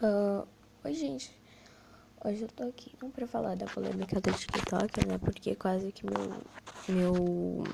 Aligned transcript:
Uh, 0.00 0.46
oi, 0.84 0.94
gente. 0.94 1.36
Hoje 2.24 2.42
eu 2.42 2.48
tô 2.48 2.62
aqui 2.68 2.94
não 3.02 3.10
pra 3.10 3.26
falar 3.26 3.56
da 3.56 3.66
polêmica 3.66 4.20
do 4.20 4.32
TikTok, 4.32 5.04
né? 5.04 5.18
Porque 5.18 5.56
quase 5.56 5.90
que 5.90 6.06
meu. 6.06 6.44
meu 6.88 7.64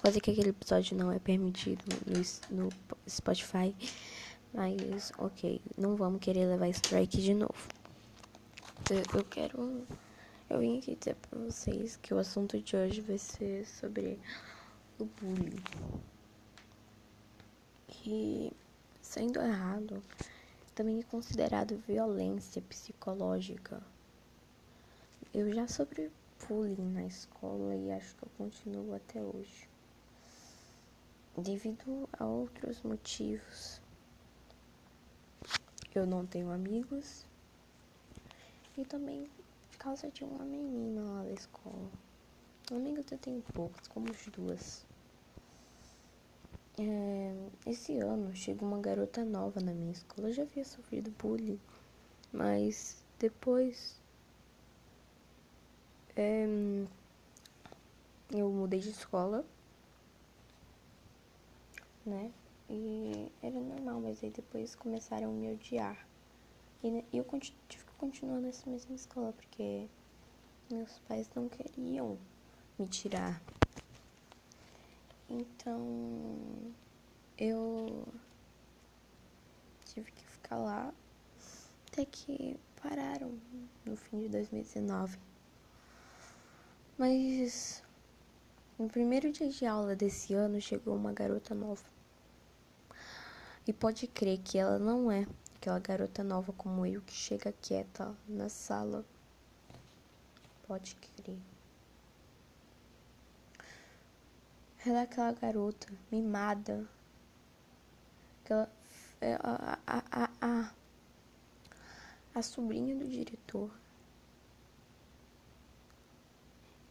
quase 0.00 0.20
que 0.20 0.30
aquele 0.30 0.50
episódio 0.50 0.96
não 0.96 1.10
é 1.10 1.18
permitido 1.18 1.82
no, 2.06 2.66
no 2.66 2.68
Spotify. 3.08 3.74
Mas, 4.54 5.10
ok, 5.18 5.60
não 5.76 5.96
vamos 5.96 6.20
querer 6.20 6.46
levar 6.46 6.68
strike 6.68 7.20
de 7.20 7.34
novo. 7.34 7.66
Eu, 8.88 9.18
eu 9.18 9.24
quero. 9.24 9.84
Eu 10.48 10.60
vim 10.60 10.78
aqui 10.78 10.94
dizer 10.94 11.16
pra 11.16 11.36
vocês 11.40 11.96
que 11.96 12.14
o 12.14 12.18
assunto 12.18 12.60
de 12.60 12.76
hoje 12.76 13.00
vai 13.00 13.18
ser 13.18 13.66
sobre 13.66 14.20
o 15.00 15.04
bullying. 15.04 15.60
Que, 17.88 18.52
sendo 19.02 19.40
errado, 19.40 20.00
também 20.78 21.00
é 21.00 21.02
considerado 21.02 21.76
violência 21.88 22.62
psicológica. 22.62 23.82
Eu 25.34 25.52
já 25.52 25.66
sofri 25.66 26.08
bullying 26.46 26.92
na 26.92 27.04
escola 27.04 27.74
e 27.74 27.90
acho 27.90 28.14
que 28.14 28.22
eu 28.22 28.28
continuo 28.38 28.94
até 28.94 29.20
hoje. 29.20 29.68
Devido 31.36 32.08
a 32.12 32.24
outros 32.24 32.80
motivos. 32.82 33.80
Eu 35.92 36.06
não 36.06 36.24
tenho 36.24 36.48
amigos. 36.52 37.26
E 38.76 38.84
também 38.84 39.28
por 39.72 39.78
causa 39.78 40.08
de 40.08 40.22
uma 40.22 40.44
menina 40.44 41.02
lá 41.02 41.24
da 41.24 41.32
escola. 41.32 41.90
Amigos 42.70 43.10
eu 43.10 43.18
tenho 43.18 43.42
poucos, 43.52 43.88
como 43.88 44.12
as 44.12 44.24
duas. 44.28 44.86
É, 46.80 47.34
esse 47.66 47.98
ano 47.98 48.34
chegou 48.36 48.68
uma 48.68 48.78
garota 48.78 49.24
nova 49.24 49.60
na 49.60 49.72
minha 49.72 49.92
escola. 49.92 50.28
Eu 50.28 50.32
já 50.32 50.42
havia 50.42 50.64
sofrido 50.64 51.10
bullying, 51.18 51.58
mas 52.32 53.04
depois 53.18 54.00
é, 56.14 56.46
eu 58.30 58.48
mudei 58.50 58.78
de 58.78 58.90
escola, 58.90 59.44
né? 62.06 62.30
E 62.70 63.32
era 63.42 63.58
normal, 63.58 64.00
mas 64.00 64.22
aí 64.22 64.30
depois 64.30 64.74
começaram 64.76 65.30
a 65.30 65.32
me 65.32 65.52
odiar. 65.52 66.06
E 66.82 67.04
eu 67.12 67.24
tive 67.68 67.84
que 67.84 67.92
continuar 67.98 68.40
nessa 68.40 68.70
mesma 68.70 68.94
escola, 68.94 69.32
porque 69.32 69.88
meus 70.70 70.98
pais 71.08 71.28
não 71.34 71.48
queriam 71.48 72.16
me 72.78 72.86
tirar 72.86 73.42
então 75.28 76.72
eu 77.36 78.06
tive 79.84 80.10
que 80.12 80.24
ficar 80.26 80.56
lá 80.56 80.92
até 81.88 82.04
que 82.04 82.58
pararam 82.82 83.38
no 83.84 83.96
fim 83.96 84.20
de 84.20 84.28
2019. 84.28 85.18
Mas 86.96 87.82
no 88.78 88.88
primeiro 88.88 89.30
dia 89.32 89.48
de 89.48 89.66
aula 89.66 89.94
desse 89.96 90.34
ano 90.34 90.60
chegou 90.60 90.94
uma 90.94 91.12
garota 91.12 91.54
nova. 91.54 91.84
E 93.66 93.72
pode 93.72 94.06
crer 94.06 94.38
que 94.38 94.56
ela 94.56 94.78
não 94.78 95.10
é 95.10 95.26
aquela 95.56 95.78
garota 95.78 96.24
nova 96.24 96.52
como 96.52 96.86
eu 96.86 97.02
que 97.02 97.12
chega 97.12 97.52
quieta 97.60 98.14
na 98.26 98.48
sala. 98.48 99.04
Pode 100.66 100.94
crer. 100.96 101.38
Ela 104.86 105.00
é 105.00 105.02
aquela 105.02 105.32
garota 105.32 105.88
mimada. 106.10 106.88
Aquela. 108.44 108.70
É, 109.20 109.34
a, 109.34 109.78
a, 109.86 110.04
a, 110.10 110.30
a, 110.40 110.74
a 112.34 112.42
sobrinha 112.42 112.94
do 112.94 113.08
diretor. 113.08 113.70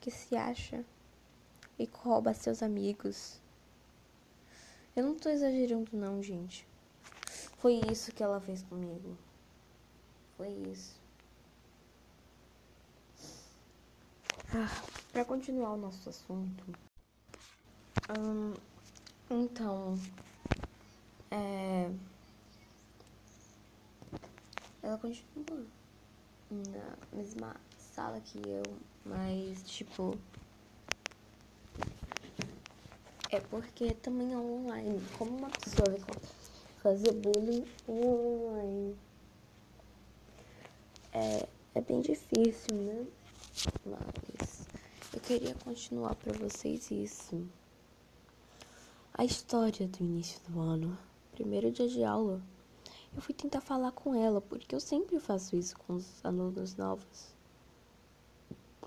Que 0.02 0.12
se 0.12 0.36
acha 0.36 0.84
e 1.80 1.86
rouba 1.86 2.34
seus 2.34 2.62
amigos. 2.62 3.40
Eu 4.96 5.06
não 5.06 5.16
tô 5.16 5.30
exagerando, 5.30 5.96
não, 5.96 6.22
gente. 6.22 6.68
Foi 7.58 7.80
isso 7.92 8.12
que 8.12 8.24
ela 8.24 8.42
fez 8.42 8.64
comigo. 8.64 9.18
Foi 10.36 10.50
isso. 10.50 11.00
Ah, 14.50 14.84
para 15.12 15.26
continuar 15.26 15.74
o 15.74 15.78
nosso 15.78 16.09
assunto. 16.09 16.64
Então, 19.29 20.00
é, 21.29 21.91
ela 24.81 24.97
continua 24.97 25.66
na 26.50 26.97
mesma 27.12 27.56
sala 27.78 28.22
que 28.22 28.38
eu, 28.38 28.63
mas 29.06 29.62
tipo 29.63 30.17
é 33.29 33.41
porque 33.41 33.94
também 33.96 34.31
é 34.31 34.38
online. 34.38 35.01
Como 35.17 35.38
uma 35.38 35.50
pessoa 35.50 35.90
vai 35.90 36.00
fazer 36.81 37.12
bullying 37.12 37.66
online? 37.90 38.97
É, 41.12 41.47
é 41.75 41.81
bem 41.81 42.00
difícil, 42.00 42.73
né? 42.73 43.06
Mas 43.85 44.69
eu 45.13 45.19
queria 45.19 45.56
continuar 45.56 46.16
para 46.16 46.31
vocês 46.31 46.90
isso 46.90 47.46
a 49.17 49.25
história 49.25 49.88
do 49.88 50.03
início 50.03 50.39
do 50.47 50.59
ano, 50.59 50.95
primeiro 51.31 51.72
dia 51.72 51.88
de 51.88 52.03
aula. 52.03 52.39
Eu 53.16 53.19
fui 53.19 53.33
tentar 53.33 53.61
falar 53.61 53.91
com 53.91 54.13
ela, 54.13 54.39
porque 54.39 54.75
eu 54.75 54.79
sempre 54.79 55.19
faço 55.19 55.55
isso 55.55 55.75
com 55.75 55.95
os 55.95 56.23
alunos 56.23 56.75
novos. 56.75 57.33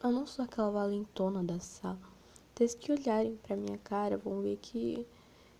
Eu 0.00 0.12
não 0.12 0.24
sou 0.28 0.44
aquela 0.44 0.70
valentona 0.70 1.42
da 1.42 1.58
sala. 1.58 1.98
Desde 2.54 2.76
que 2.76 2.92
olharem 2.92 3.36
pra 3.38 3.56
minha 3.56 3.76
cara, 3.78 4.16
vão 4.16 4.41
ver 4.41 4.56
que 4.58 5.04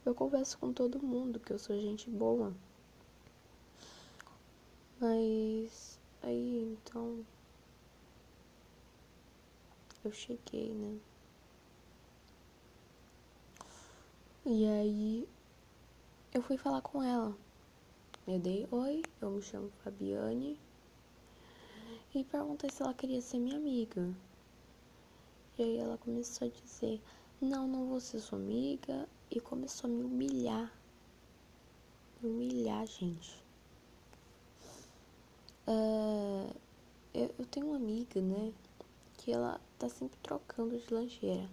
eu 0.06 0.14
converso 0.14 0.56
com 0.56 0.72
todo 0.72 1.02
mundo, 1.02 1.41
que 1.41 1.52
eu 1.52 1.58
sou 1.58 1.76
gente 1.76 2.08
boa. 2.08 2.54
Mas 5.00 5.98
aí 6.22 6.62
então 6.72 7.26
eu 10.04 10.12
cheguei, 10.12 10.72
né? 10.72 10.97
E 14.47 14.67
aí 14.67 15.28
eu 16.33 16.41
fui 16.41 16.56
falar 16.56 16.81
com 16.81 17.03
ela. 17.03 17.37
Eu 18.27 18.39
dei 18.39 18.67
oi, 18.71 19.03
eu 19.21 19.31
me 19.33 19.43
chamo 19.43 19.71
Fabiane. 19.84 20.59
E 22.15 22.25
perguntei 22.25 22.71
se 22.71 22.83
ela 22.83 22.95
queria 22.95 23.21
ser 23.21 23.39
minha 23.39 23.56
amiga. 23.56 24.09
E 25.59 25.62
aí 25.62 25.77
ela 25.77 25.99
começou 25.99 26.49
a 26.49 26.50
dizer, 26.50 27.03
não, 27.39 27.69
não 27.69 27.87
vou 27.89 28.00
ser 28.00 28.19
sua 28.19 28.39
amiga. 28.39 29.06
E 29.31 29.39
começou 29.41 29.91
a 29.91 29.93
me 29.93 30.03
humilhar. 30.03 30.73
Me 32.23 32.31
humilhar, 32.31 32.87
gente. 32.87 33.45
Uh, 35.69 36.50
eu, 37.12 37.34
eu 37.39 37.45
tenho 37.45 37.67
uma 37.67 37.77
amiga, 37.77 38.23
né? 38.23 38.55
Que 39.19 39.33
ela 39.33 39.61
tá 39.79 39.87
sempre 39.91 40.19
trocando 40.23 40.79
de 40.79 40.95
lancheira. 40.95 41.47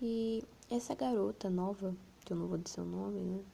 E 0.00 0.44
essa 0.70 0.94
garota 0.94 1.50
nova, 1.50 1.94
que 2.24 2.32
eu 2.32 2.36
não 2.36 2.46
vou 2.46 2.58
dizer 2.58 2.80
o 2.80 2.84
nome, 2.84 3.20
né? 3.20 3.44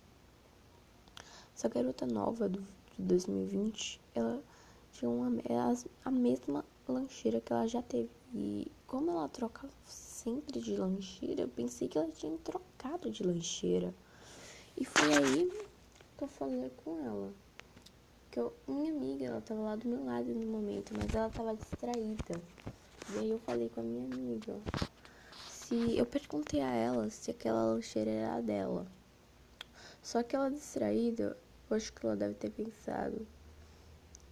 Essa 1.54 1.68
garota 1.68 2.06
nova 2.06 2.48
do, 2.48 2.60
de 2.98 3.02
2020, 3.02 4.00
ela 4.14 4.42
tinha 4.92 5.10
uma, 5.10 5.30
a 6.04 6.10
mesma 6.10 6.64
lancheira 6.88 7.40
que 7.40 7.52
ela 7.52 7.66
já 7.66 7.82
teve. 7.82 8.08
E 8.32 8.70
como 8.86 9.10
ela 9.10 9.28
troca 9.28 9.68
sempre 9.84 10.60
de 10.60 10.76
lancheira, 10.76 11.42
eu 11.42 11.48
pensei 11.48 11.88
que 11.88 11.98
ela 11.98 12.08
tinha 12.08 12.36
trocado 12.38 13.10
de 13.10 13.22
lancheira. 13.24 13.92
E 14.76 14.84
foi 14.84 15.12
aí 15.12 15.50
que 16.16 16.24
eu 16.24 16.28
falei 16.28 16.70
com 16.84 17.04
ela. 17.04 17.32
Que 18.30 18.38
eu, 18.38 18.52
minha 18.68 18.92
amiga, 18.92 19.26
ela 19.26 19.40
tava 19.40 19.60
lá 19.60 19.76
do 19.76 19.88
meu 19.88 20.04
lado 20.04 20.26
no 20.26 20.46
momento, 20.46 20.94
mas 20.96 21.12
ela 21.14 21.28
tava 21.28 21.56
distraída. 21.56 22.40
E 23.12 23.18
aí 23.18 23.30
eu 23.30 23.38
falei 23.40 23.68
com 23.68 23.80
a 23.80 23.82
minha 23.82 24.04
amiga 24.04 24.56
se 25.70 25.96
eu 25.96 26.04
perguntei 26.04 26.60
a 26.60 26.74
ela 26.74 27.08
se 27.10 27.30
aquela 27.30 27.64
lancheira 27.64 28.10
era 28.10 28.40
dela. 28.40 28.88
Só 30.02 30.20
que 30.20 30.34
ela 30.34 30.50
distraída, 30.50 31.36
eu 31.70 31.76
acho 31.76 31.92
que 31.92 32.04
ela 32.04 32.16
deve 32.16 32.34
ter 32.34 32.50
pensado 32.50 33.24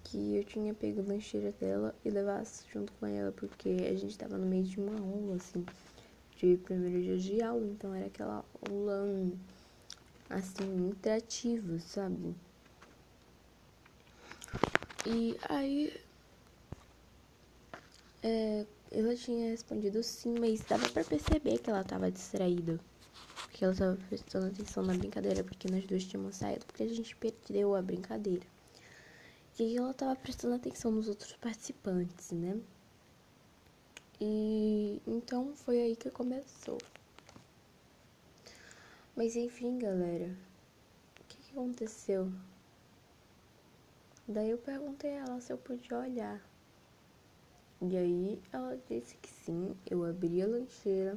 que 0.02 0.34
eu 0.34 0.42
tinha 0.42 0.74
pego 0.74 1.00
a 1.00 1.04
lancheira 1.04 1.52
dela 1.52 1.94
e 2.04 2.10
levasse 2.10 2.64
junto 2.72 2.92
com 2.94 3.06
ela, 3.06 3.30
porque 3.30 3.68
a 3.88 3.94
gente 3.94 4.18
tava 4.18 4.36
no 4.36 4.46
meio 4.46 4.64
de 4.64 4.80
uma 4.80 4.98
aula, 4.98 5.36
assim, 5.36 5.64
de 6.36 6.56
primeiro 6.56 7.00
dia 7.02 7.18
de 7.18 7.40
aula, 7.40 7.66
então 7.66 7.94
era 7.94 8.06
aquela 8.06 8.44
aula, 8.68 9.30
assim, 10.28 10.88
interativa, 10.88 11.78
sabe? 11.78 12.34
E 15.06 15.38
aí, 15.48 16.00
é, 18.24 18.66
ela 18.90 19.14
tinha 19.14 19.50
respondido 19.50 20.02
sim, 20.02 20.34
mas 20.38 20.60
dava 20.60 20.88
para 20.88 21.04
perceber 21.04 21.58
que 21.58 21.68
ela 21.68 21.82
estava 21.82 22.10
distraída. 22.10 22.80
Porque 23.42 23.64
ela 23.64 23.72
estava 23.72 23.96
prestando 24.08 24.46
atenção 24.46 24.82
na 24.82 24.94
brincadeira, 24.94 25.44
porque 25.44 25.68
nós 25.68 25.86
duas 25.86 26.04
tínhamos 26.04 26.36
saído, 26.36 26.64
porque 26.66 26.82
a 26.82 26.88
gente 26.88 27.16
perdeu 27.16 27.74
a 27.74 27.82
brincadeira. 27.82 28.46
E 29.58 29.76
ela 29.76 29.92
tava 29.92 30.14
prestando 30.14 30.54
atenção 30.54 30.90
nos 30.90 31.08
outros 31.08 31.32
participantes, 31.32 32.30
né? 32.30 32.60
E 34.20 35.00
então 35.06 35.54
foi 35.56 35.80
aí 35.80 35.96
que 35.96 36.10
começou. 36.10 36.78
Mas 39.16 39.34
enfim, 39.34 39.78
galera, 39.78 40.36
o 41.20 41.24
que, 41.24 41.36
que 41.38 41.52
aconteceu? 41.52 42.32
Daí 44.26 44.50
eu 44.50 44.58
perguntei 44.58 45.12
a 45.18 45.24
ela 45.24 45.40
se 45.40 45.52
eu 45.52 45.58
podia 45.58 45.98
olhar. 45.98 46.40
E 47.80 47.96
aí 47.96 48.42
ela 48.52 48.76
disse 48.88 49.16
que 49.18 49.28
sim, 49.28 49.76
eu 49.88 50.04
abri 50.04 50.42
a 50.42 50.46
lancheira. 50.48 51.16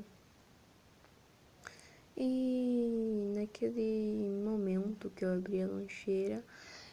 E 2.16 3.34
naquele 3.36 4.30
momento 4.44 5.10
que 5.10 5.26
eu 5.26 5.34
abri 5.34 5.64
a 5.64 5.68
lancheira, 5.68 6.44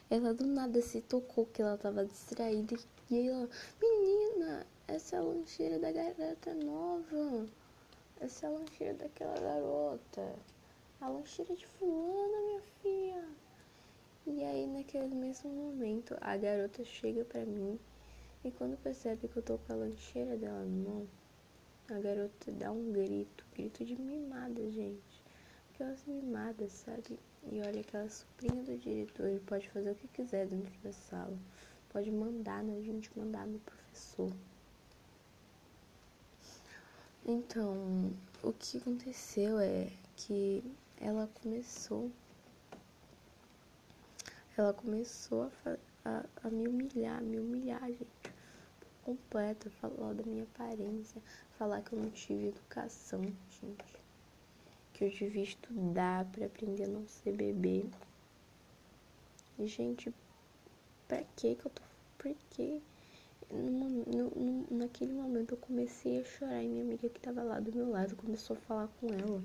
ela 0.08 0.32
do 0.32 0.46
nada 0.46 0.80
se 0.80 1.02
tocou 1.02 1.44
que 1.44 1.60
ela 1.60 1.76
tava 1.76 2.06
distraída. 2.06 2.76
E 3.10 3.28
ela, 3.28 3.46
menina, 3.78 4.66
essa 4.86 5.16
é 5.16 5.18
a 5.18 5.22
lancheira 5.22 5.78
da 5.78 5.92
garota 5.92 6.54
nova. 6.54 7.46
Essa 8.20 8.46
é 8.46 8.48
a 8.48 8.52
lancheira 8.52 8.94
daquela 8.94 9.38
garota. 9.38 10.34
A 10.98 11.08
lancheira 11.10 11.54
de 11.54 11.66
fulana, 11.66 12.46
minha 12.46 12.62
filha. 12.82 13.24
E 14.26 14.42
aí 14.42 14.66
naquele 14.66 15.14
mesmo 15.14 15.50
momento 15.50 16.16
a 16.22 16.38
garota 16.38 16.82
chega 16.84 17.22
pra 17.26 17.44
mim 17.44 17.78
e 18.44 18.50
quando 18.50 18.76
percebe 18.82 19.28
que 19.28 19.36
eu 19.36 19.42
tô 19.42 19.58
com 19.58 19.72
a 19.72 19.76
lancheira 19.76 20.36
dela 20.36 20.64
na 20.64 20.90
mão, 20.90 21.06
a 21.90 21.98
garota 21.98 22.52
dá 22.52 22.70
um 22.70 22.92
grito, 22.92 23.44
grito 23.54 23.84
de 23.84 24.00
mimada, 24.00 24.70
gente. 24.70 25.22
Aquelas 25.72 26.04
mimadas, 26.06 26.72
sabe? 26.72 27.18
E 27.50 27.60
olha 27.60 27.80
aquela 27.80 28.08
sobrinha 28.08 28.62
do 28.62 28.76
diretor, 28.78 29.26
ele 29.26 29.40
pode 29.40 29.68
fazer 29.70 29.90
o 29.90 29.94
que 29.94 30.08
quiser 30.08 30.46
dentro 30.46 30.72
da 30.82 30.92
sala. 30.92 31.36
Pode 31.90 32.10
mandar 32.10 32.62
na 32.62 32.80
gente, 32.80 33.10
mandar 33.18 33.46
no 33.46 33.58
professor. 33.60 34.32
Então, 37.24 38.12
o 38.42 38.52
que 38.52 38.78
aconteceu 38.78 39.58
é 39.58 39.90
que 40.16 40.62
ela 41.00 41.28
começou 41.42 42.10
ela 44.60 44.72
começou 44.72 45.52
a, 45.64 45.76
a, 46.04 46.24
a 46.42 46.50
me 46.50 46.66
humilhar, 46.66 47.22
me 47.22 47.38
humilhar, 47.38 47.80
gente, 47.86 48.08
completo, 49.16 49.70
falar 49.70 50.14
da 50.14 50.22
minha 50.24 50.44
aparência, 50.44 51.22
falar 51.58 51.82
que 51.82 51.92
eu 51.92 51.98
não 51.98 52.10
tive 52.10 52.48
educação, 52.48 53.22
gente 53.60 53.98
que 54.98 55.04
eu 55.04 55.10
devia 55.10 55.44
estudar 55.44 56.24
para 56.24 56.46
aprender 56.46 56.82
a 56.82 56.88
não 56.88 57.06
ser 57.06 57.32
bebê. 57.32 57.86
E, 59.56 59.66
gente, 59.68 60.12
pra 61.06 61.22
que 61.36 61.54
que 61.54 61.66
eu 61.66 61.70
tô. 61.70 61.82
Por 62.18 62.34
que? 62.50 62.82
No, 63.48 63.88
no, 63.88 64.66
naquele 64.76 65.12
momento 65.12 65.52
eu 65.52 65.58
comecei 65.58 66.20
a 66.20 66.24
chorar 66.24 66.62
e 66.62 66.68
minha 66.68 66.82
amiga 66.82 67.08
que 67.08 67.20
tava 67.20 67.44
lá 67.44 67.60
do 67.60 67.72
meu 67.72 67.88
lado 67.88 68.16
começou 68.16 68.56
a 68.56 68.60
falar 68.60 68.88
com 69.00 69.06
ela. 69.14 69.40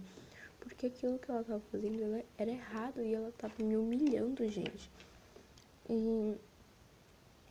Porque 0.60 0.88
aquilo 0.88 1.20
que 1.20 1.30
ela 1.30 1.44
tava 1.44 1.62
fazendo 1.72 2.26
era 2.36 2.50
errado 2.50 3.04
e 3.04 3.14
ela 3.14 3.32
tava 3.38 3.54
me 3.64 3.78
humilhando, 3.78 4.50
gente. 4.50 4.90
E 5.88 6.36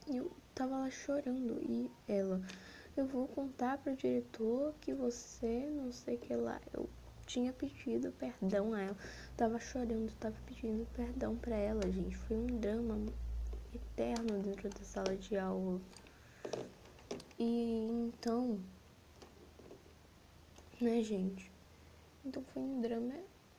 eu 0.08 0.28
tava 0.54 0.78
lá 0.78 0.90
chorando 0.90 1.60
e 1.62 1.90
ela, 2.06 2.40
eu 2.96 3.06
vou 3.06 3.26
contar 3.28 3.78
pro 3.78 3.96
diretor 3.96 4.74
que 4.80 4.92
você 4.92 5.70
não 5.70 5.90
sei 5.92 6.16
que 6.16 6.34
lá. 6.34 6.60
Eu 6.72 6.88
tinha 7.26 7.52
pedido 7.52 8.12
perdão 8.12 8.74
a 8.74 8.80
ela. 8.82 8.96
Tava 9.36 9.58
chorando, 9.58 10.12
tava 10.16 10.36
pedindo 10.46 10.86
perdão 10.92 11.36
para 11.36 11.56
ela, 11.56 11.90
gente. 11.90 12.16
Foi 12.16 12.36
um 12.36 12.58
drama 12.58 12.98
eterno 13.72 14.42
dentro 14.42 14.68
da 14.68 14.84
sala 14.84 15.16
de 15.16 15.36
aula. 15.36 15.80
E 17.38 17.88
então, 18.08 18.60
né, 20.80 21.02
gente? 21.02 21.50
Então 22.24 22.42
foi 22.52 22.62
um 22.62 22.80
drama 22.80 23.14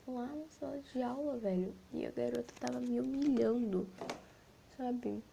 lá 0.08 0.28
na 0.28 0.48
sala 0.50 0.80
de 0.80 1.02
aula, 1.02 1.38
velho. 1.38 1.76
E 1.92 2.06
a 2.06 2.12
garota 2.12 2.54
tava 2.60 2.80
me 2.80 3.00
humilhando, 3.00 3.88
sabe? 4.78 5.24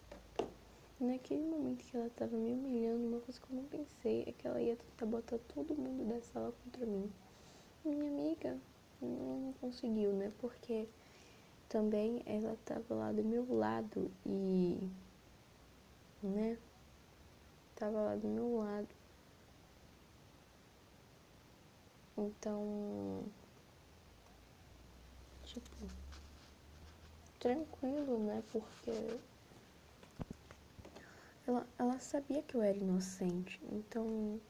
Naquele 1.01 1.43
momento 1.43 1.83
que 1.83 1.97
ela 1.97 2.11
tava 2.11 2.37
me 2.37 2.53
humilhando, 2.53 3.07
uma 3.07 3.21
coisa 3.21 3.41
que 3.41 3.51
eu 3.51 3.57
não 3.57 3.65
pensei 3.65 4.23
é 4.27 4.33
que 4.33 4.47
ela 4.47 4.61
ia 4.61 4.77
tentar 4.77 5.07
botar 5.07 5.39
todo 5.39 5.75
mundo 5.75 6.05
da 6.05 6.21
sala 6.21 6.53
contra 6.63 6.85
mim. 6.85 7.11
Minha 7.83 8.11
amiga 8.11 8.59
não 9.01 9.55
conseguiu, 9.63 10.13
né? 10.13 10.31
Porque 10.39 10.87
também 11.71 12.23
ela 12.27 12.55
tava 12.67 12.95
lá 12.95 13.13
do 13.13 13.25
meu 13.25 13.51
lado 13.51 14.11
e, 14.27 14.91
né? 16.23 16.59
Tava 17.77 17.99
lá 17.99 18.15
do 18.15 18.29
meu 18.29 18.59
lado. 18.59 18.89
Então, 22.19 23.25
tipo, 25.45 25.71
tranquilo, 27.39 28.19
né? 28.19 28.43
Porque 28.53 29.19
ela, 31.47 31.67
ela 31.79 31.99
sabia 31.99 32.43
que 32.43 32.55
eu 32.55 32.63
era 32.63 32.77
inocente. 32.77 33.61
Então, 33.71 34.41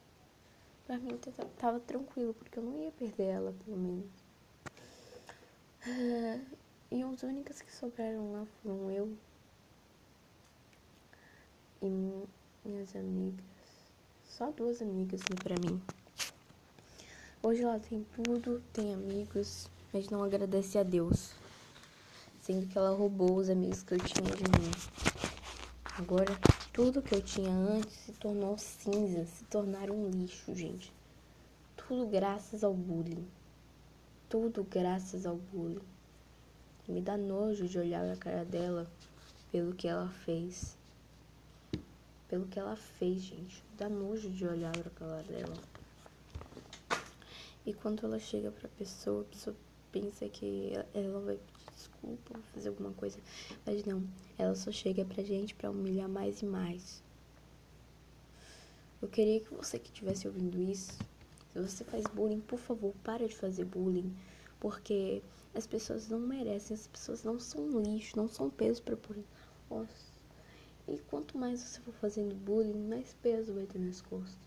Pra 0.91 0.99
mim 0.99 1.17
tava 1.57 1.79
tranquilo, 1.79 2.33
porque 2.33 2.59
eu 2.59 2.63
não 2.63 2.77
ia 2.83 2.91
perder 2.91 3.23
ela, 3.23 3.53
pelo 3.63 3.77
menos. 3.77 4.11
Uh, 5.87 6.45
e 6.91 7.01
as 7.01 7.23
únicas 7.23 7.61
que 7.61 7.73
sobraram 7.73 8.33
lá 8.33 8.45
foram 8.61 8.91
eu 8.91 9.17
e 11.81 12.27
minhas 12.65 12.93
amigas. 12.93 13.45
Só 14.25 14.51
duas 14.51 14.81
amigas 14.81 15.21
né, 15.21 15.37
pra 15.41 15.55
mim. 15.65 15.81
Hoje 17.41 17.63
ela 17.63 17.79
tem 17.79 18.05
tudo, 18.13 18.61
tem 18.73 18.93
amigos, 18.93 19.69
mas 19.93 20.09
não 20.09 20.21
agradece 20.23 20.77
a 20.77 20.83
Deus. 20.83 21.31
Sendo 22.41 22.67
que 22.67 22.77
ela 22.77 22.93
roubou 22.93 23.37
os 23.37 23.49
amigos 23.49 23.81
que 23.81 23.93
eu 23.93 23.99
tinha 23.99 24.29
de 24.29 24.43
mim. 24.43 24.71
Agora 25.97 26.37
tudo 26.73 27.01
que 27.01 27.13
eu 27.13 27.21
tinha 27.21 27.51
antes 27.51 27.91
se 27.91 28.13
tornou 28.13 28.57
cinza, 28.57 29.25
se 29.25 29.43
tornaram 29.45 29.93
um 29.93 30.09
lixo, 30.09 30.55
gente. 30.55 30.93
Tudo 31.75 32.07
graças 32.07 32.63
ao 32.63 32.73
bullying. 32.73 33.27
Tudo 34.29 34.63
graças 34.63 35.25
ao 35.25 35.35
bullying. 35.35 35.81
Me 36.87 37.01
dá 37.01 37.17
nojo 37.17 37.67
de 37.67 37.77
olhar 37.77 38.09
a 38.09 38.15
cara 38.15 38.45
dela 38.45 38.89
pelo 39.51 39.73
que 39.73 39.87
ela 39.87 40.07
fez. 40.25 40.77
Pelo 42.29 42.47
que 42.47 42.57
ela 42.57 42.77
fez, 42.77 43.21
gente. 43.21 43.63
Me 43.71 43.77
dá 43.77 43.89
nojo 43.89 44.29
de 44.29 44.47
olhar 44.47 44.77
a 44.77 44.89
cara 44.91 45.23
dela. 45.23 45.57
E 47.65 47.73
quando 47.73 48.05
ela 48.05 48.17
chega 48.17 48.49
pra 48.49 48.69
pessoa, 48.69 49.21
a 49.21 49.25
pessoa 49.25 49.55
pensa 49.91 50.27
que 50.29 50.71
ela 50.93 51.19
vai 51.19 51.37
desculpa, 51.81 52.33
vou 52.33 52.43
fazer 52.53 52.69
alguma 52.69 52.91
coisa. 52.93 53.19
Mas 53.65 53.83
não, 53.85 54.03
ela 54.37 54.55
só 54.55 54.71
chega 54.71 55.03
pra 55.03 55.23
gente 55.23 55.55
pra 55.55 55.71
humilhar 55.71 56.07
mais 56.07 56.41
e 56.41 56.45
mais. 56.45 57.01
Eu 59.01 59.07
queria 59.07 59.39
que 59.39 59.53
você 59.53 59.79
que 59.79 59.87
estivesse 59.87 60.27
ouvindo 60.27 60.61
isso, 60.61 60.93
se 61.51 61.59
você 61.59 61.83
faz 61.83 62.05
bullying, 62.05 62.39
por 62.39 62.59
favor, 62.59 62.93
para 63.03 63.27
de 63.27 63.35
fazer 63.35 63.65
bullying. 63.65 64.15
Porque 64.59 65.23
as 65.55 65.65
pessoas 65.65 66.07
não 66.07 66.19
merecem, 66.19 66.75
as 66.75 66.85
pessoas 66.85 67.23
não 67.23 67.39
são 67.39 67.81
lixo, 67.81 68.15
não 68.15 68.27
são 68.27 68.49
peso 68.49 68.83
pra. 68.83 68.95
Nossa. 69.69 70.11
E 70.87 70.97
quanto 71.09 71.37
mais 71.37 71.59
você 71.61 71.79
for 71.81 71.93
fazendo 71.95 72.35
bullying, 72.35 72.87
mais 72.87 73.15
peso 73.21 73.53
vai 73.53 73.65
ter 73.65 73.79
nas 73.79 74.01
costas. 74.01 74.37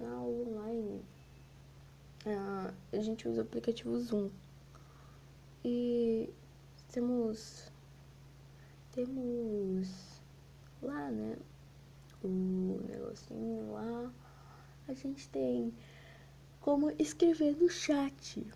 Na 0.00 0.20
online, 0.20 1.02
a 2.26 3.00
gente 3.00 3.28
usa 3.28 3.42
o 3.42 3.44
aplicativo 3.44 3.96
Zoom. 4.00 4.30
Temos 6.94 7.72
temos 8.92 9.88
lá, 10.80 11.10
né? 11.10 11.36
O 12.22 12.80
negocinho 12.88 13.72
lá. 13.72 14.12
A 14.86 14.94
gente 14.94 15.28
tem 15.28 15.74
como 16.60 16.92
escrever 16.96 17.56
no 17.56 17.68
chat. 17.68 18.46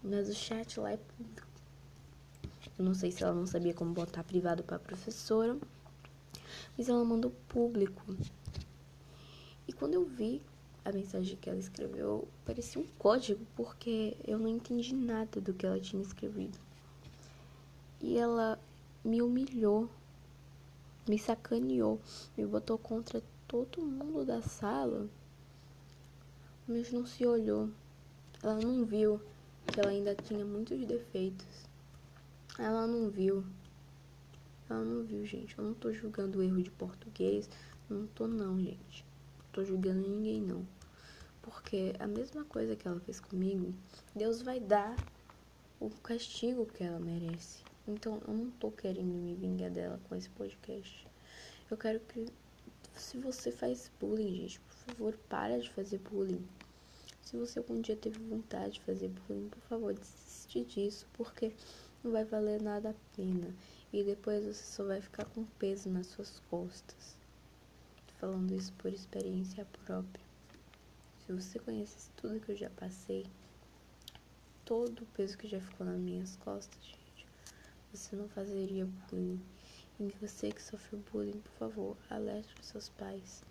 Mas 0.00 0.28
o 0.28 0.32
chat 0.32 0.78
lá 0.78 0.92
é 0.92 0.96
público. 0.96 1.48
Eu 2.78 2.84
não 2.84 2.94
sei 2.94 3.10
se 3.10 3.24
ela 3.24 3.34
não 3.34 3.48
sabia 3.48 3.74
como 3.74 3.92
botar 3.92 4.22
privado 4.22 4.62
para 4.62 4.78
professora. 4.78 5.58
Mas 6.78 6.88
ela 6.88 7.04
mandou 7.04 7.32
público. 7.48 8.16
E 9.66 9.72
quando 9.72 9.94
eu 9.94 10.04
vi 10.04 10.40
a 10.84 10.92
mensagem 10.92 11.36
que 11.36 11.50
ela 11.50 11.58
escreveu 11.58 12.28
parecia 12.44 12.80
um 12.80 12.86
código, 12.96 13.44
porque 13.56 14.16
eu 14.24 14.38
não 14.38 14.46
entendi 14.46 14.94
nada 14.94 15.40
do 15.40 15.52
que 15.52 15.66
ela 15.66 15.80
tinha 15.80 16.00
escrevido. 16.00 16.56
E 18.02 18.18
ela 18.18 18.58
me 19.04 19.22
humilhou, 19.22 19.88
me 21.08 21.18
sacaneou, 21.18 22.00
me 22.36 22.44
botou 22.44 22.76
contra 22.76 23.22
todo 23.46 23.80
mundo 23.80 24.24
da 24.24 24.42
sala, 24.42 25.08
mas 26.66 26.90
não 26.90 27.06
se 27.06 27.24
olhou. 27.24 27.70
Ela 28.42 28.56
não 28.56 28.84
viu 28.84 29.20
que 29.66 29.78
ela 29.78 29.90
ainda 29.90 30.16
tinha 30.16 30.44
muitos 30.44 30.84
defeitos. 30.84 31.64
Ela 32.58 32.86
não 32.88 33.08
viu. 33.08 33.44
ela 34.68 34.82
não 34.82 35.04
viu, 35.04 35.24
gente. 35.24 35.56
Eu 35.56 35.64
não 35.64 35.74
tô 35.74 35.92
julgando 35.92 36.38
o 36.38 36.42
erro 36.42 36.60
de 36.60 36.70
português. 36.72 37.48
Não 37.88 38.06
tô, 38.08 38.26
não, 38.26 38.58
gente. 38.60 39.04
Não 39.38 39.46
tô 39.52 39.64
julgando 39.64 40.00
ninguém, 40.00 40.40
não. 40.40 40.66
Porque 41.40 41.94
a 42.00 42.06
mesma 42.06 42.44
coisa 42.44 42.74
que 42.74 42.88
ela 42.88 43.00
fez 43.00 43.20
comigo, 43.20 43.72
Deus 44.14 44.42
vai 44.42 44.58
dar 44.58 44.96
o 45.78 45.88
castigo 45.88 46.66
que 46.66 46.82
ela 46.82 46.98
merece. 46.98 47.71
Então, 47.86 48.22
eu 48.28 48.32
não 48.34 48.50
tô 48.52 48.70
querendo 48.70 49.12
me 49.12 49.34
vingar 49.34 49.70
dela 49.70 50.00
com 50.08 50.14
esse 50.14 50.30
podcast. 50.30 51.06
Eu 51.70 51.76
quero 51.76 51.98
que. 52.00 52.26
Se 52.94 53.16
você 53.18 53.50
faz 53.50 53.90
bullying, 53.98 54.36
gente, 54.36 54.60
por 54.60 54.74
favor, 54.76 55.16
para 55.28 55.58
de 55.58 55.70
fazer 55.70 55.98
bullying. 55.98 56.46
Se 57.22 57.36
você 57.36 57.58
algum 57.58 57.80
dia 57.80 57.96
teve 57.96 58.18
vontade 58.18 58.74
de 58.74 58.82
fazer 58.82 59.08
bullying, 59.08 59.48
por 59.48 59.60
favor, 59.62 59.94
desiste 59.94 60.62
disso, 60.64 61.06
porque 61.14 61.52
não 62.04 62.12
vai 62.12 62.24
valer 62.24 62.60
nada 62.60 62.90
a 62.90 63.16
pena. 63.16 63.54
E 63.92 64.04
depois 64.04 64.44
você 64.44 64.62
só 64.64 64.84
vai 64.84 65.00
ficar 65.00 65.24
com 65.24 65.44
peso 65.58 65.88
nas 65.88 66.06
suas 66.08 66.40
costas. 66.50 67.16
Tô 68.06 68.14
falando 68.14 68.52
isso 68.52 68.72
por 68.74 68.92
experiência 68.92 69.66
própria. 69.84 70.24
Se 71.26 71.32
você 71.32 71.58
conhecesse 71.58 72.10
tudo 72.16 72.38
que 72.38 72.52
eu 72.52 72.56
já 72.56 72.70
passei, 72.70 73.26
todo 74.64 75.02
o 75.02 75.06
peso 75.06 75.38
que 75.38 75.48
já 75.48 75.60
ficou 75.60 75.86
nas 75.86 75.98
minhas 75.98 76.36
costas, 76.36 77.01
você 77.92 78.16
não 78.16 78.28
fazeria 78.28 78.88
bullying. 79.10 79.40
E 80.00 80.08
você 80.20 80.50
que 80.50 80.62
sofreu 80.62 81.02
bullying, 81.12 81.40
por 81.40 81.52
favor, 81.52 81.96
alerte 82.08 82.56
os 82.58 82.66
seus 82.66 82.88
pais. 82.88 83.44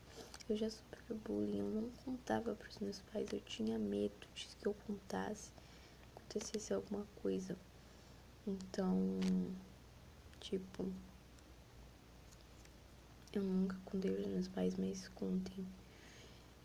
Eu 0.50 0.58
já 0.58 0.70
sofri 0.70 1.14
bullying, 1.26 1.60
eu 1.60 1.70
não 1.70 1.90
contava 2.04 2.56
para 2.56 2.68
os 2.68 2.80
meus 2.80 3.00
pais, 3.00 3.32
eu 3.32 3.40
tinha 3.42 3.78
medo 3.78 4.28
de 4.34 4.48
que 4.48 4.68
eu 4.68 4.74
contasse, 4.86 5.52
acontecesse 6.16 6.74
alguma 6.74 7.06
coisa. 7.22 7.58
Então, 8.46 8.98
tipo, 10.40 10.92
eu 13.32 13.44
nunca 13.44 13.78
contei 13.86 14.12
para 14.12 14.22
os 14.22 14.28
meus 14.28 14.48
pais, 14.48 14.76
mas 14.76 15.08
contem. 15.10 15.66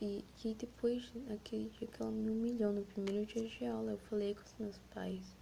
E, 0.00 0.25
e 0.45 0.54
depois, 0.54 1.12
naquele 1.28 1.68
dia 1.71 1.87
que 1.87 2.02
ela 2.02 2.11
me 2.11 2.30
humilhou 2.30 2.73
no 2.73 2.83
primeiro 2.83 3.25
dia 3.26 3.47
de 3.47 3.64
aula, 3.66 3.92
eu 3.92 3.99
falei 3.99 4.35
com 4.35 4.42
os 4.42 4.54
meus 4.59 4.78
pais. 4.92 5.37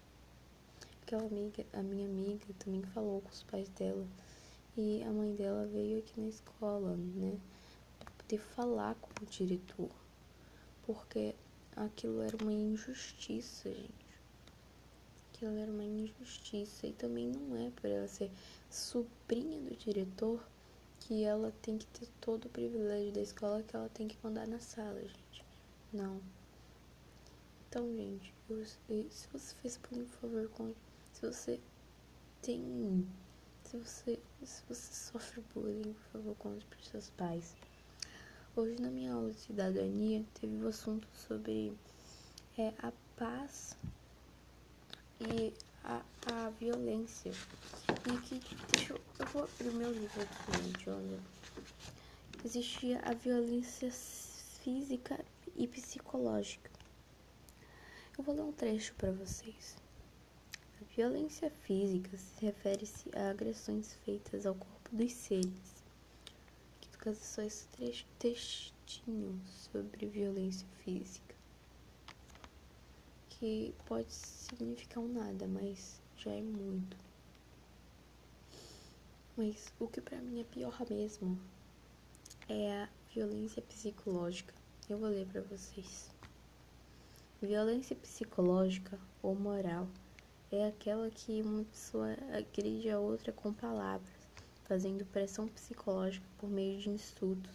Aquela 1.15 1.29
amiga, 1.29 1.65
a 1.73 1.81
minha 1.81 2.09
amiga 2.09 2.45
também 2.59 2.83
falou 2.83 3.21
com 3.21 3.29
os 3.29 3.45
pais 3.45 3.69
dela. 3.69 4.05
E 4.77 5.01
a 5.05 5.11
mãe 5.13 5.33
dela 5.37 5.65
veio 5.65 6.01
aqui 6.01 6.21
na 6.21 6.27
escola, 6.27 6.97
né? 6.97 7.39
Pra 8.01 8.11
poder 8.19 8.39
falar 8.39 8.97
com 8.97 9.11
o 9.23 9.27
diretor. 9.27 9.91
Porque 10.85 11.37
aquilo 11.77 12.21
era 12.21 12.37
uma 12.43 12.53
injustiça, 12.53 13.73
gente. 13.73 14.21
Aquilo 15.31 15.57
era 15.57 15.71
uma 15.71 15.85
injustiça. 15.85 16.89
E 16.89 16.93
também 16.93 17.29
não 17.29 17.65
é 17.65 17.71
por 17.71 17.89
ela 17.89 18.09
ser 18.09 18.29
sobrinha 18.69 19.61
do 19.61 19.77
diretor 19.77 20.45
que 20.99 21.23
ela 21.23 21.55
tem 21.63 21.79
que 21.79 21.87
ter 21.87 22.09
todo 22.21 22.47
o 22.47 22.51
privilégio 22.51 23.13
da 23.13 23.21
escola 23.21 23.63
que 23.63 23.77
ela 23.77 23.89
tem 23.91 24.09
que 24.09 24.19
mandar 24.21 24.49
na 24.49 24.59
sala, 24.59 25.01
gente. 25.01 25.45
Não. 25.93 26.21
Então, 27.69 27.87
gente, 27.95 28.35
eu, 28.51 28.67
se 28.67 29.29
você 29.33 29.55
fez 29.63 29.79
por 29.79 30.05
favor, 30.07 30.49
conte. 30.49 30.94
Se 31.25 31.31
você 31.31 31.61
tem. 32.43 33.09
Se 33.65 33.79
você, 33.79 34.21
se 34.45 34.63
você 34.69 34.93
sofre 34.93 35.43
bullying, 35.55 35.95
por 35.95 36.13
favor, 36.13 36.37
conte 36.37 36.67
para 36.67 36.79
seus 36.83 37.09
pais. 37.11 37.57
Hoje, 38.55 38.79
na 38.79 38.91
minha 38.91 39.15
aula 39.15 39.31
de 39.31 39.39
cidadania, 39.41 40.23
teve 40.39 40.55
o 40.57 40.67
um 40.67 40.69
assunto 40.69 41.09
sobre 41.15 41.73
é, 42.59 42.75
a 42.79 42.93
paz 43.17 43.75
e 45.19 45.55
a, 45.83 46.03
a 46.31 46.51
violência. 46.51 47.33
E 47.33 48.19
que, 48.19 48.55
deixa 48.73 48.93
eu, 48.93 49.01
eu 49.19 49.27
vou 49.29 49.45
abrir 49.45 49.73
meu 49.73 49.93
livro 49.93 50.21
aqui, 50.21 50.63
gente, 50.63 50.91
olha. 50.91 51.19
Existia 52.45 53.01
a 53.01 53.15
violência 53.15 53.91
física 53.91 55.25
e 55.57 55.67
psicológica. 55.67 56.71
Eu 58.19 58.23
vou 58.23 58.35
ler 58.35 58.43
um 58.43 58.53
trecho 58.53 58.95
para 58.97 59.11
vocês. 59.11 59.84
Violência 60.97 61.51
física 61.51 62.17
se 62.17 62.45
refere-se 62.45 63.11
a 63.17 63.31
agressões 63.31 63.95
feitas 64.05 64.47
ao 64.47 64.55
corpo 64.55 64.95
dos 64.95 65.13
seres. 65.13 65.83
Caso 67.05 67.21
é 67.21 67.23
só 67.23 67.43
esse 67.43 67.67
textinho 68.19 69.39
sobre 69.47 70.07
violência 70.07 70.67
física 70.83 71.35
que 73.29 73.75
pode 73.85 74.11
significar 74.11 75.03
um 75.03 75.13
nada, 75.13 75.47
mas 75.47 76.01
já 76.17 76.31
é 76.31 76.41
muito. 76.41 76.97
Mas 79.37 79.71
o 79.79 79.87
que 79.87 80.01
para 80.01 80.17
mim 80.23 80.41
é 80.41 80.45
pior 80.45 80.79
mesmo 80.89 81.39
é 82.49 82.85
a 82.85 82.89
violência 83.13 83.61
psicológica. 83.61 84.55
Eu 84.89 84.97
vou 84.97 85.11
ler 85.11 85.27
para 85.27 85.43
vocês. 85.43 86.09
Violência 87.43 87.95
psicológica 87.97 88.99
ou 89.23 89.35
moral 89.35 89.89
é 90.57 90.69
aquela 90.69 91.11
que 91.11 91.43
uma 91.43 91.65
pessoa 91.65 92.17
agride 92.33 92.89
a 92.89 93.01
outra 93.01 93.33
com 93.33 93.53
palavras, 93.53 94.09
fazendo 94.63 95.05
pressão 95.07 95.49
psicológica 95.49 96.25
por 96.39 96.49
meio 96.49 96.79
de 96.79 96.91
insultos, 96.91 97.51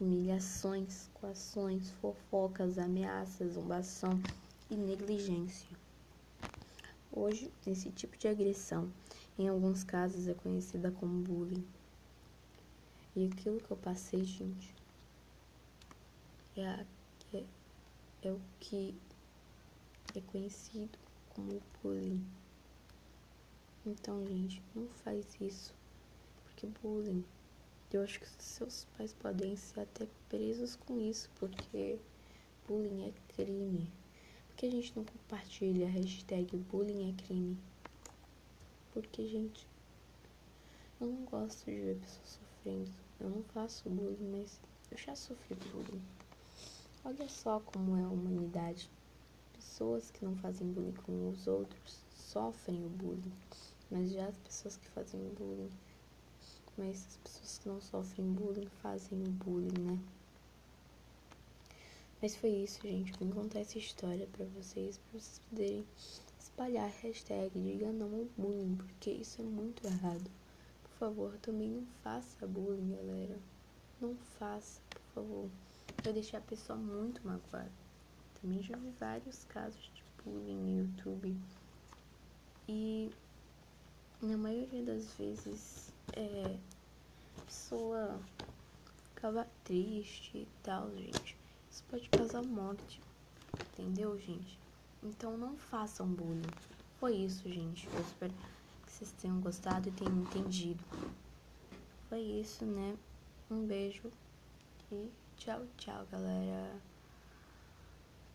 humilhações, 0.00 1.08
coações, 1.14 1.92
fofocas, 2.00 2.78
ameaças, 2.78 3.52
zombação 3.52 4.20
e 4.68 4.74
negligência. 4.74 5.68
Hoje, 7.12 7.52
esse 7.64 7.90
tipo 7.90 8.18
de 8.18 8.26
agressão, 8.26 8.90
em 9.38 9.48
alguns 9.48 9.84
casos, 9.84 10.26
é 10.26 10.34
conhecida 10.34 10.90
como 10.90 11.22
bullying. 11.22 11.64
E 13.14 13.26
aquilo 13.26 13.60
que 13.60 13.70
eu 13.70 13.76
passei, 13.76 14.24
gente, 14.24 14.74
é, 16.56 16.66
a, 16.66 16.84
é, 17.34 17.44
é 18.22 18.32
o 18.32 18.40
que 18.58 18.96
é 20.16 20.20
conhecido 20.20 20.99
como 21.30 21.62
bullying. 21.82 22.24
Então, 23.86 24.26
gente, 24.26 24.62
não 24.74 24.86
faz 24.88 25.26
isso. 25.40 25.74
Porque 26.44 26.66
bullying, 26.82 27.24
eu 27.92 28.02
acho 28.02 28.20
que 28.20 28.28
seus 28.38 28.86
pais 28.96 29.12
podem 29.14 29.56
ser 29.56 29.80
até 29.80 30.06
presos 30.28 30.76
com 30.76 31.00
isso, 31.00 31.30
porque 31.36 31.98
bullying 32.66 33.08
é 33.08 33.34
crime 33.34 33.90
que 34.60 34.66
a 34.66 34.70
gente 34.70 34.94
não 34.94 35.06
compartilha 35.06 35.86
a 35.86 35.90
hashtag 35.90 36.54
bullying 36.54 37.08
é 37.08 37.14
crime? 37.14 37.56
Porque, 38.92 39.26
gente, 39.26 39.66
eu 41.00 41.06
não 41.06 41.24
gosto 41.24 41.64
de 41.64 41.80
ver 41.80 41.96
pessoas 41.96 42.38
sofrendo. 42.38 42.90
Eu 43.18 43.30
não 43.30 43.42
faço 43.42 43.88
bullying, 43.88 44.30
mas 44.30 44.60
eu 44.90 44.98
já 44.98 45.16
sofri 45.16 45.54
bullying. 45.54 46.02
Olha 47.02 47.26
só 47.26 47.58
como 47.60 47.96
é 47.96 48.02
a 48.02 48.08
humanidade. 48.10 48.90
Pessoas 49.60 50.10
que 50.10 50.24
não 50.24 50.34
fazem 50.36 50.72
bullying 50.72 50.94
com 51.04 51.28
os 51.28 51.46
outros 51.46 52.02
sofrem 52.16 52.82
o 52.82 52.88
bullying. 52.88 53.32
Mas 53.90 54.10
já 54.10 54.26
as 54.26 54.38
pessoas 54.38 54.78
que 54.78 54.88
fazem 54.88 55.20
bullying. 55.34 55.68
Mas 56.78 57.06
as 57.06 57.16
pessoas 57.18 57.58
que 57.58 57.68
não 57.68 57.78
sofrem 57.78 58.32
bullying 58.32 58.70
fazem 58.82 59.22
o 59.22 59.30
bullying, 59.30 59.78
né? 59.82 59.98
Mas 62.22 62.34
foi 62.36 62.48
isso, 62.48 62.80
gente. 62.80 63.12
Vim 63.18 63.28
contar 63.28 63.58
essa 63.58 63.76
história 63.76 64.26
pra 64.28 64.46
vocês, 64.46 64.96
pra 64.96 65.20
vocês 65.20 65.42
poderem 65.50 65.86
espalhar 66.38 66.86
a 66.86 67.02
hashtag 67.02 67.50
Diga 67.60 67.92
Não 67.92 68.14
ao 68.14 68.24
Bullying, 68.38 68.76
porque 68.76 69.10
isso 69.10 69.42
é 69.42 69.44
muito 69.44 69.86
errado. 69.86 70.30
Por 70.84 70.92
favor, 70.92 71.36
também 71.42 71.68
não 71.68 71.86
faça 72.02 72.46
bullying, 72.46 72.96
galera. 72.96 73.38
Não 74.00 74.16
faça, 74.38 74.80
por 74.88 75.02
favor. 75.14 75.50
Vai 76.02 76.14
deixar 76.14 76.38
a 76.38 76.42
pessoa 76.42 76.78
muito 76.78 77.20
magoada. 77.26 77.89
Também 78.40 78.62
já 78.62 78.76
vi 78.76 78.90
vários 78.98 79.44
casos 79.44 79.90
de 79.94 80.02
bullying 80.24 80.56
no 80.56 80.78
YouTube. 80.78 81.36
E 82.68 83.10
na 84.22 84.36
maioria 84.36 84.82
das 84.84 85.12
vezes 85.14 85.92
é, 86.14 86.56
a 87.38 87.42
pessoa 87.42 88.20
ficava 89.08 89.46
triste 89.64 90.38
e 90.38 90.48
tal, 90.62 90.90
gente. 90.96 91.36
Isso 91.70 91.84
pode 91.90 92.08
causar 92.08 92.42
morte. 92.42 93.00
Entendeu, 93.72 94.18
gente? 94.18 94.58
Então 95.02 95.36
não 95.36 95.56
façam 95.56 96.06
bullying. 96.06 96.42
Foi 96.98 97.14
isso, 97.16 97.48
gente. 97.48 97.86
Eu 97.92 98.00
espero 98.00 98.32
que 98.84 98.92
vocês 98.92 99.12
tenham 99.12 99.40
gostado 99.40 99.88
e 99.88 99.92
tenham 99.92 100.20
entendido. 100.20 100.82
Foi 102.08 102.20
isso, 102.20 102.64
né? 102.64 102.96
Um 103.50 103.66
beijo 103.66 104.10
e 104.92 105.10
tchau, 105.36 105.66
tchau, 105.76 106.06
galera. 106.10 106.89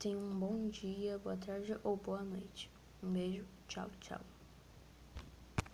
Tenham 0.05 0.21
um 0.21 0.39
bom 0.39 0.69
dia, 0.69 1.17
boa 1.17 1.35
tarde 1.35 1.75
ou 1.83 1.97
boa 1.97 2.21
noite. 2.21 2.69
Um 3.01 3.11
beijo, 3.11 3.43
tchau, 3.67 3.89
tchau. 3.99 4.34